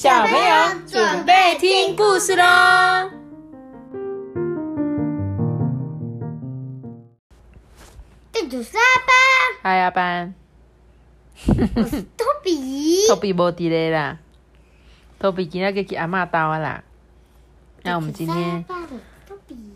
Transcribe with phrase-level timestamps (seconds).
[0.00, 3.10] 小朋友准备听故事喽！
[8.30, 9.16] 这就是阿班，
[9.60, 10.34] 嗨，阿班，
[11.74, 13.08] 我是托比。
[13.08, 14.20] 托比无伫咧啦，
[15.18, 16.84] 托比今天去阿嬷家啊啦。
[17.82, 18.64] 那我们今天，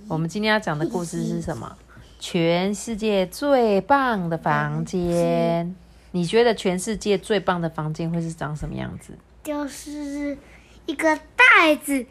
[0.07, 1.77] 我们今天要讲的故事是什么？
[2.21, 5.75] 全世界最棒的房间。
[6.13, 9.19] 你觉得全世界最棒的房间会是长什么样子？
[9.43, 10.37] 就是
[10.87, 12.07] 一个袋子，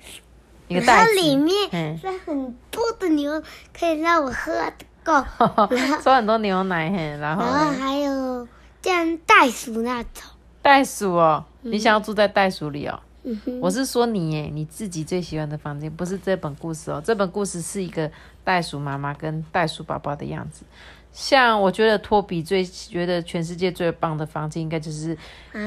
[0.68, 3.42] 一个袋子里面嗯是很多的牛，
[3.78, 4.74] 可以让我喝得
[5.04, 5.14] 够。
[6.04, 8.48] 装很多牛奶嘿，然后然后还有
[8.82, 10.24] 像袋鼠那种。
[10.62, 13.00] 袋鼠哦，你想要住在袋鼠里哦？
[13.24, 17.02] 嗯，我是说你耶，你自己最喜欢的房间，不是这本故事哦。
[17.04, 18.12] 这本故事是一个
[18.44, 20.64] 袋鼠妈妈跟袋鼠宝宝的样子。
[21.12, 25.18] 像我觉得托比最觉得全世界最棒的房间，应该就是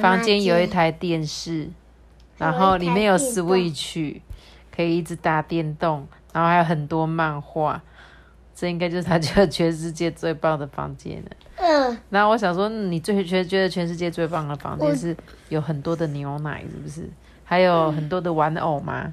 [0.01, 1.69] 房间有一台电视，
[2.39, 4.21] 然后里面有有一台电动 Switch，
[4.75, 7.83] 可以一直打电动，然后还有很多漫画。
[8.57, 11.31] 这应该就是他觉得全世界最棒的房间了。
[11.57, 15.17] 嗯，然后我想说，嗯你最觉觉得全世界最棒的房间是
[15.49, 17.11] 有很多的牛奶，是不是？
[17.43, 19.13] 还有很多的玩偶吗？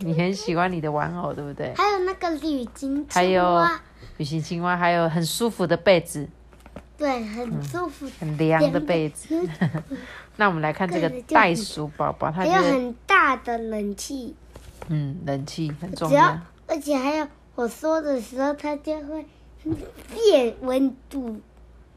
[0.00, 1.72] 你很喜欢你的玩偶，对不对？
[1.74, 3.42] 还有那个铝金还有
[4.16, 6.28] 旅行青蛙，还有很舒服的被子，
[6.96, 8.08] 对，很舒服。
[8.20, 9.48] 很凉的被子。
[10.36, 14.34] 那我们来看这个袋鼠宝宝，它还有很大的冷气，
[14.88, 16.40] 嗯，冷气很重要要。
[16.66, 19.26] 而且还有我说的时候，它就会
[20.14, 21.40] 变温度。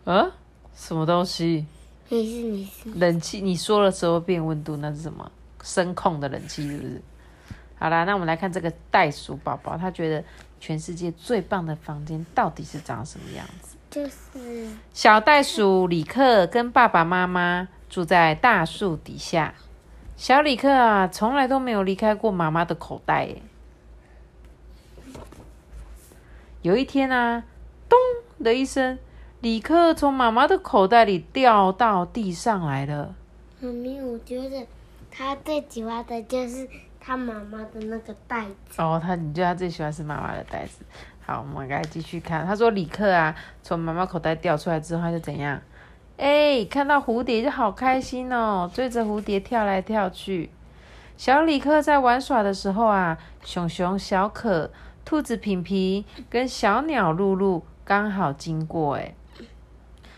[0.04, 0.32] 啊？
[0.76, 1.66] 什么东西？
[2.10, 5.32] 没事没事，冷气，你说的时候变温度，那是什么？
[5.64, 7.02] 声控的冷气是不是？
[7.80, 10.24] 好啦，那我们来看这个袋鼠宝宝，他觉得
[10.66, 13.78] 全世界最棒的房间到底是长什么样子？
[13.92, 19.54] 就是小袋鼠李克跟爸爸妈妈住在大树底下。
[20.18, 23.44] 小李克啊，从来都没有离开过妈妈的口袋耶。
[26.64, 27.44] 有一天啊，
[27.88, 28.00] 咚
[28.44, 28.98] 的一声，
[29.42, 33.14] 李克从妈妈的口袋里掉到地上来了。
[33.62, 34.66] 妈咪，我觉得
[35.12, 36.68] 他最喜欢的就是
[37.06, 38.82] 他妈妈的那个袋子。
[38.82, 40.84] 哦，他你觉得他最喜欢是妈妈的袋子？
[41.24, 42.44] 好，我们来继续看。
[42.44, 45.62] 他说李克啊，从妈妈口袋掉出来之后，他就怎样？
[46.18, 50.50] 哎，看到蝴蝶就好开心哦，追着蝴蝶跳来跳去。
[51.16, 54.72] 小李克在玩耍的时候啊，熊熊小可、
[55.04, 58.96] 兔子平平跟小鸟露露刚好经过。
[58.96, 59.14] 哎，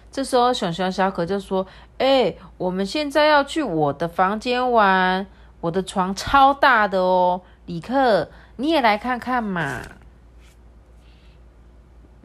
[0.09, 1.67] 这时候熊熊小可就说
[1.99, 5.27] ：“哎，我们现在要去我的房间玩，
[5.61, 9.81] 我的床超大的哦，李克你也来看看嘛。”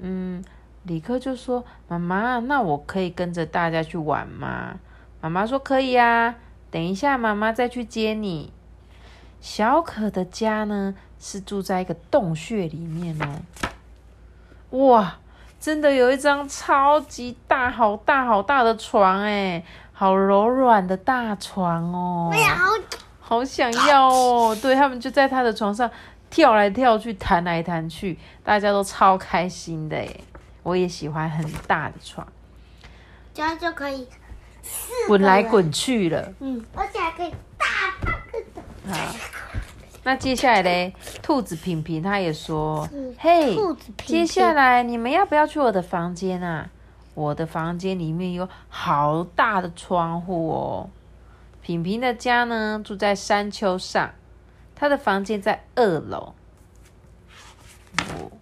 [0.04, 0.43] 嗯，
[0.82, 4.81] 李克就说：“妈妈，那我可以跟着大家去玩吗？”
[5.22, 6.34] 妈妈说：“可以啊，
[6.70, 8.53] 等一下妈妈再去接你。”
[9.41, 13.43] 小可的家呢是住在一个洞穴里面哦。
[14.78, 15.19] 哇，
[15.60, 22.31] 真的有一张超级大、好大、好大的床哎，好柔软的大床哦。
[22.32, 22.66] 哎呀，好
[23.24, 24.58] 好想要哦！
[24.60, 25.90] 对他们就在他的床上
[26.28, 30.20] 跳来跳去、弹来弹去，大家都超开心的耶。
[30.62, 32.26] 我也喜欢很大的床，
[33.32, 34.06] 这样就可以
[35.06, 36.32] 滚来滚去了。
[36.40, 37.66] 嗯，而且还可以大
[38.04, 38.92] 大个的。
[38.92, 39.14] 好，
[40.02, 46.68] 那接下来嘞，兔子平平他也说嗯：“嘿，兔子平接下来你们要不要去我的房间啊？
[47.14, 50.90] 我的房间里面有好大的窗户哦。
[51.62, 54.10] 平平的家呢住在山丘上，
[54.74, 56.34] 他的房间在二楼。
[57.98, 58.32] 哦，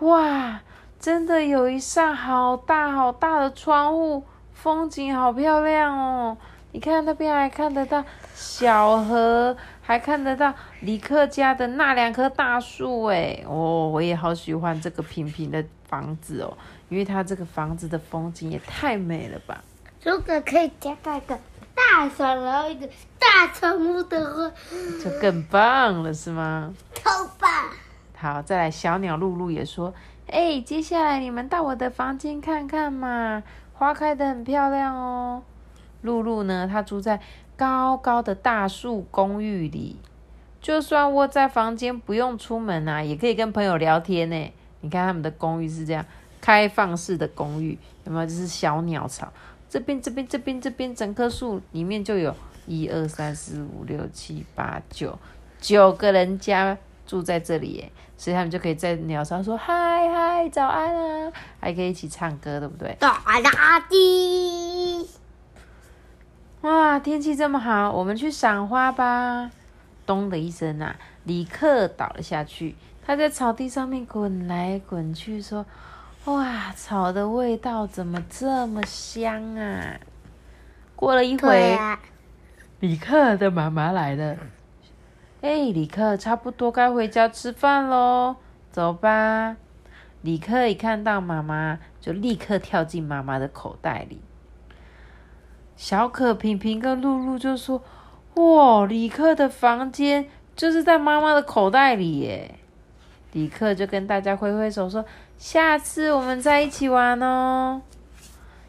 [0.00, 0.60] 哇，
[1.00, 6.36] 真的有一扇好大好大的窗户，风景好漂亮哦。
[6.72, 8.04] 你看那边还看得到
[8.34, 16.54] 小河，还看得到李克家的那两棵大树哎，哦，我也好喜欢这个平平的房子哦，
[16.90, 19.64] 因为它这个房子的风景也太美了吧。
[20.02, 21.38] 如果可以加盖个
[21.86, 22.86] 大床，然后一个
[23.18, 24.52] 大窗户的话，
[25.02, 26.74] 就更棒了，是吗？
[26.94, 27.50] 超棒！
[28.16, 29.94] 好，再来，小鸟露露也说
[30.28, 33.42] ：“哎、接下来你们到我的房间看看嘛，
[33.74, 35.42] 花开的很漂亮哦。”
[36.02, 37.20] 露露呢，她住在
[37.56, 39.96] 高高的大树公寓里，
[40.60, 44.52] 就算窝在房间不用出门啊，也可以跟朋友聊天呢。
[44.80, 46.04] 你看他们的公寓是这样
[46.40, 48.26] 开放式的公寓，有没有？
[48.26, 49.32] 就是小鸟巢，
[49.68, 52.34] 这边这边这边这边整棵树里面就有
[52.66, 55.18] 一二三四五六七八九
[55.60, 56.76] 九个人家
[57.06, 62.96] 住在这里耶，所以他们就可以在鸟巢说嗨嗨早安啊，还可以一起唱歌，对不对？
[62.98, 65.06] 大垃圾，
[66.62, 69.50] 哇，天气这么好，我们去赏花吧！
[70.04, 72.74] 咚的一声啊，李克倒了下去。
[73.04, 75.64] 他在草地上面滚来滚去，说
[76.26, 79.96] ：“哇，草的味道怎么这么香啊！”
[80.96, 82.00] 过了一会，啊，
[82.80, 84.36] 李克的妈妈来了。
[85.40, 88.36] 哎，李克，差不多该回家吃饭喽，
[88.72, 89.56] 走吧。
[90.22, 94.20] 李克一看到妈妈，就立刻跳进妈妈的口袋里。
[95.76, 97.84] 小可、平平跟露露就说
[98.34, 102.58] ：“哇，李克的房间就是在妈妈的口袋里耶！”
[103.32, 105.04] 李克就跟大家挥挥手说
[105.38, 107.82] ：“下次我们再一起玩哦。”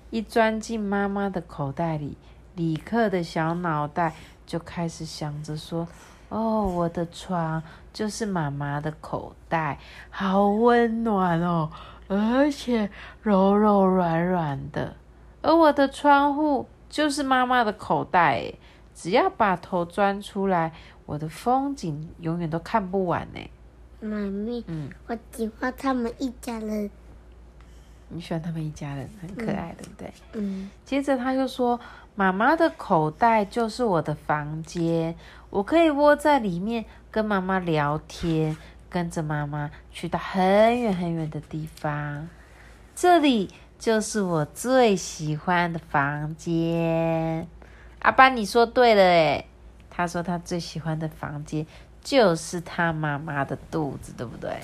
[0.10, 2.18] 一钻进妈妈的口袋里，
[2.56, 4.14] 李克的小脑袋
[4.46, 5.88] 就开始想着说
[6.30, 7.62] ：“哦，我的床
[7.92, 9.78] 就是妈妈的口袋，
[10.10, 11.70] 好温暖哦，
[12.08, 12.90] 而且
[13.22, 14.96] 柔柔软软的。
[15.42, 18.54] 而我的窗户就是妈妈的口袋，
[18.96, 20.72] 只要把头钻出来，
[21.06, 23.42] 我的风景永远都看不完呢。”
[24.00, 26.90] 妈咪，嗯，我喜欢他们一家人。
[28.10, 30.14] 你喜欢他们一家人，很可爱，对不对？
[30.32, 31.78] 嗯，接着他又说
[32.16, 35.14] ：“妈妈的口袋就是我的房间，
[35.50, 38.56] 我可以窝在里面跟妈妈聊天，
[38.90, 42.30] 跟着妈妈去到很远很远的地方。
[42.96, 47.46] 这里就是我最喜欢的房间。”
[48.00, 49.46] 阿爸，你说对了诶，
[49.90, 51.66] 他说他最喜欢的房间
[52.08, 54.62] 就是他妈妈的肚子，对不对？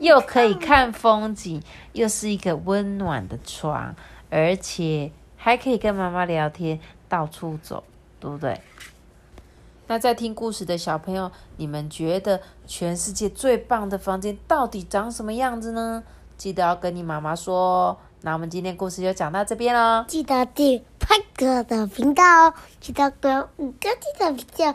[0.00, 1.62] 又可以看风景，
[1.92, 3.94] 又是一个温暖的床，
[4.28, 7.84] 而且还可以跟妈妈聊天，到处走，
[8.18, 8.60] 对不对？
[9.86, 16.02] 那在听故事的小朋友，你们觉得全世界最棒的房间到底长什么样子呢？
[16.36, 17.96] 记得要跟你妈妈说哦。
[18.24, 20.04] 那我们今天故事就讲到这边喽。
[20.08, 24.74] 记得订派哥的频道哦，记得给五个记得评价，